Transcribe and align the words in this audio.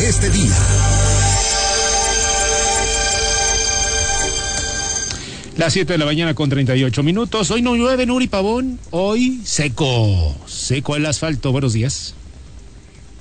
para 0.00 0.08
este 0.08 0.30
día. 0.30 0.56
Las 5.56 5.74
7 5.74 5.92
de 5.92 5.98
la 5.98 6.06
mañana 6.06 6.34
con 6.34 6.48
38 6.48 7.02
minutos. 7.02 7.50
Hoy 7.50 7.60
no 7.60 7.74
llueve, 7.74 8.06
Nuri 8.06 8.28
Pavón. 8.28 8.78
Hoy 8.90 9.42
seco. 9.44 10.34
Seco 10.46 10.96
el 10.96 11.04
asfalto. 11.04 11.52
Buenos 11.52 11.74
días. 11.74 12.14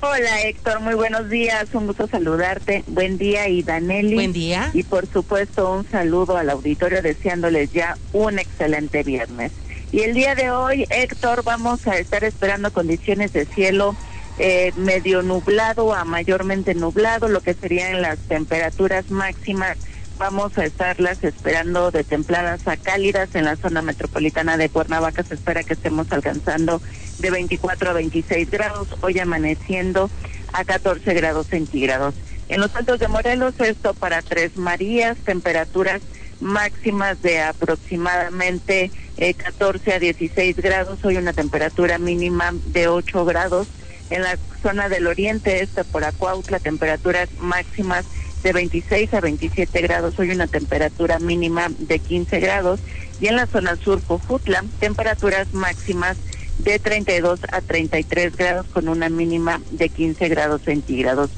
Hola 0.00 0.42
Héctor, 0.42 0.78
muy 0.78 0.94
buenos 0.94 1.28
días, 1.28 1.66
un 1.72 1.88
gusto 1.88 2.06
saludarte. 2.06 2.84
Buen 2.86 3.18
día 3.18 3.48
y 3.48 3.64
Danelli. 3.64 4.14
Buen 4.14 4.32
día. 4.32 4.70
Y 4.72 4.84
por 4.84 5.08
supuesto 5.08 5.72
un 5.72 5.90
saludo 5.90 6.36
al 6.36 6.50
auditorio 6.50 7.02
deseándoles 7.02 7.72
ya 7.72 7.98
un 8.12 8.38
excelente 8.38 9.02
viernes. 9.02 9.50
Y 9.90 10.00
el 10.00 10.14
día 10.14 10.36
de 10.36 10.50
hoy, 10.50 10.84
Héctor, 10.90 11.42
vamos 11.42 11.88
a 11.88 11.98
estar 11.98 12.22
esperando 12.22 12.72
condiciones 12.72 13.32
de 13.32 13.46
cielo 13.46 13.96
eh, 14.38 14.72
medio 14.76 15.22
nublado 15.22 15.94
a 15.94 16.04
mayormente 16.04 16.74
nublado, 16.74 17.28
lo 17.28 17.40
que 17.40 17.54
serían 17.54 18.02
las 18.02 18.18
temperaturas 18.18 19.10
máximas 19.10 19.78
vamos 20.18 20.58
a 20.58 20.64
estarlas 20.64 21.22
esperando 21.22 21.90
de 21.90 22.02
templadas 22.02 22.66
a 22.66 22.76
cálidas 22.76 23.34
en 23.34 23.44
la 23.44 23.56
zona 23.56 23.82
metropolitana 23.82 24.56
de 24.56 24.68
Cuernavaca. 24.68 25.22
Se 25.22 25.34
espera 25.34 25.62
que 25.62 25.74
estemos 25.74 26.10
alcanzando 26.10 26.82
de 27.20 27.30
24 27.30 27.90
a 27.90 27.92
26 27.92 28.50
grados, 28.50 28.88
hoy 29.00 29.18
amaneciendo 29.20 30.10
a 30.52 30.64
14 30.64 31.14
grados 31.14 31.46
centígrados. 31.46 32.14
En 32.48 32.60
los 32.60 32.74
altos 32.74 32.98
de 32.98 33.08
Morelos, 33.08 33.54
esto 33.60 33.94
para 33.94 34.22
Tres 34.22 34.56
Marías, 34.56 35.16
temperaturas 35.18 36.02
máximas 36.40 37.20
de 37.22 37.40
aproximadamente 37.40 38.90
14 39.18 39.90
eh, 39.90 39.94
a 39.94 39.98
16 39.98 40.56
grados, 40.56 41.04
hoy 41.04 41.16
una 41.16 41.32
temperatura 41.32 41.98
mínima 41.98 42.52
de 42.66 42.88
8 42.88 43.24
grados. 43.24 43.68
En 44.10 44.22
la 44.22 44.38
zona 44.62 44.88
del 44.88 45.06
oriente, 45.06 45.62
esto 45.62 45.84
por 45.84 46.04
Acuautla, 46.04 46.58
temperaturas 46.58 47.28
máximas 47.40 48.04
de 48.42 48.52
26 48.52 49.12
a 49.14 49.20
27 49.20 49.80
grados, 49.82 50.18
hoy 50.18 50.30
una 50.30 50.46
temperatura 50.46 51.18
mínima 51.18 51.70
de 51.78 51.98
15 51.98 52.40
grados 52.40 52.80
y 53.20 53.26
en 53.26 53.36
la 53.36 53.46
zona 53.46 53.76
sur 53.76 54.00
Cojutla, 54.02 54.64
temperaturas 54.78 55.52
máximas 55.52 56.16
de 56.58 56.78
32 56.78 57.40
a 57.50 57.60
33 57.60 58.36
grados 58.36 58.66
con 58.66 58.88
una 58.88 59.08
mínima 59.08 59.60
de 59.70 59.88
15 59.88 60.28
grados 60.28 60.62
centígrados. 60.62 61.30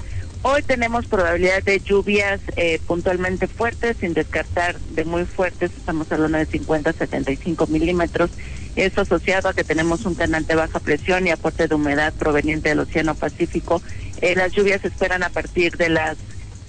Hoy 0.42 0.62
tenemos 0.62 1.06
probabilidad 1.06 1.62
de 1.62 1.80
lluvias 1.80 2.40
eh, 2.56 2.80
puntualmente 2.86 3.46
fuertes, 3.46 3.98
sin 3.98 4.14
descartar 4.14 4.78
de 4.80 5.04
muy 5.04 5.26
fuertes, 5.26 5.70
estamos 5.76 6.10
hablando 6.10 6.38
de 6.38 6.46
50 6.46 6.90
a 6.90 6.92
75 6.94 7.66
milímetros. 7.66 8.30
Esto 8.76 9.02
asociado 9.02 9.48
a 9.48 9.54
que 9.54 9.64
tenemos 9.64 10.04
un 10.04 10.14
canal 10.14 10.46
de 10.46 10.54
baja 10.54 10.78
presión 10.78 11.26
y 11.26 11.30
aporte 11.30 11.66
de 11.66 11.74
humedad 11.74 12.12
proveniente 12.12 12.68
del 12.68 12.80
Océano 12.80 13.14
Pacífico. 13.14 13.82
Eh, 14.20 14.34
las 14.36 14.52
lluvias 14.52 14.80
se 14.80 14.88
esperan 14.88 15.22
a 15.22 15.30
partir 15.30 15.76
de 15.76 15.88
las 15.88 16.16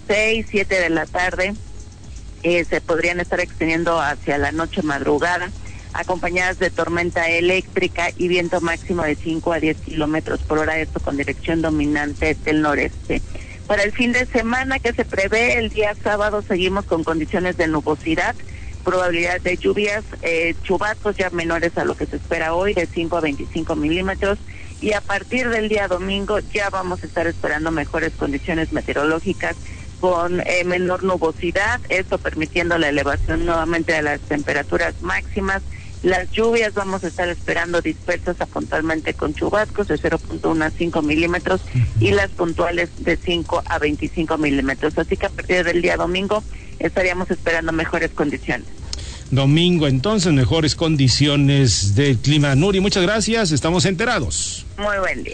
6, 0.07 0.45
7 0.49 0.79
de 0.79 0.89
la 0.89 1.05
tarde. 1.05 1.53
Eh, 2.43 2.65
se 2.65 2.81
podrían 2.81 3.19
estar 3.19 3.39
extendiendo 3.39 3.99
hacia 3.99 4.39
la 4.39 4.51
noche 4.51 4.81
madrugada, 4.81 5.51
acompañadas 5.93 6.57
de 6.57 6.71
tormenta 6.71 7.29
eléctrica 7.29 8.09
y 8.17 8.27
viento 8.27 8.61
máximo 8.61 9.03
de 9.03 9.15
5 9.15 9.53
a 9.53 9.59
10 9.59 9.77
kilómetros 9.77 10.39
por 10.41 10.57
hora, 10.57 10.79
esto 10.79 10.99
con 10.99 11.17
dirección 11.17 11.61
dominante 11.61 12.35
del 12.43 12.61
noreste. 12.61 13.21
Para 13.67 13.83
el 13.83 13.91
fin 13.91 14.11
de 14.11 14.25
semana 14.25 14.79
que 14.79 14.91
se 14.91 15.05
prevé, 15.05 15.59
el 15.59 15.69
día 15.69 15.95
sábado 16.03 16.41
seguimos 16.41 16.85
con 16.85 17.03
condiciones 17.03 17.57
de 17.57 17.67
nubosidad, 17.67 18.35
probabilidad 18.81 19.39
de 19.41 19.57
lluvias, 19.57 20.03
eh, 20.21 20.55
chubascos 20.63 21.15
ya 21.17 21.29
menores 21.29 21.77
a 21.77 21.85
lo 21.85 21.95
que 21.95 22.05
se 22.05 22.17
espera 22.17 22.53
hoy, 22.53 22.73
de 22.73 22.85
5 22.85 23.17
a 23.17 23.21
25 23.21 23.75
milímetros. 23.75 24.37
Y 24.81 24.93
a 24.93 25.01
partir 25.01 25.49
del 25.49 25.69
día 25.69 25.87
domingo 25.87 26.39
ya 26.39 26.69
vamos 26.69 27.03
a 27.03 27.05
estar 27.05 27.27
esperando 27.27 27.71
mejores 27.71 28.13
condiciones 28.13 28.73
meteorológicas 28.73 29.55
con 29.99 30.41
eh, 30.41 30.63
menor 30.65 31.03
nubosidad, 31.03 31.79
esto 31.89 32.17
permitiendo 32.17 32.77
la 32.79 32.89
elevación 32.89 33.45
nuevamente 33.45 33.93
de 33.93 34.01
las 34.01 34.19
temperaturas 34.21 34.95
máximas. 35.01 35.61
Las 36.01 36.31
lluvias 36.31 36.73
vamos 36.73 37.03
a 37.03 37.07
estar 37.07 37.29
esperando 37.29 37.79
dispersas 37.79 38.41
a 38.41 38.47
puntualmente 38.47 39.13
con 39.13 39.35
chubascos 39.35 39.87
de 39.87 39.99
0.1 39.99 40.63
a 40.63 40.71
5 40.71 41.01
milímetros 41.03 41.61
y 41.99 42.09
las 42.09 42.31
puntuales 42.31 42.89
de 42.97 43.15
5 43.15 43.61
a 43.63 43.77
25 43.77 44.39
milímetros. 44.39 44.97
Así 44.97 45.15
que 45.15 45.27
a 45.27 45.29
partir 45.29 45.63
del 45.63 45.83
día 45.83 45.97
domingo 45.97 46.43
estaríamos 46.79 47.29
esperando 47.29 47.71
mejores 47.71 48.09
condiciones. 48.09 48.80
Domingo, 49.31 49.87
entonces, 49.87 50.33
mejores 50.33 50.75
condiciones 50.75 51.95
del 51.95 52.17
clima. 52.17 52.53
Nuri, 52.55 52.81
muchas 52.81 53.03
gracias, 53.03 53.51
estamos 53.51 53.85
enterados. 53.85 54.65
Muy 54.77 54.97
buen 54.99 55.23
día. 55.23 55.29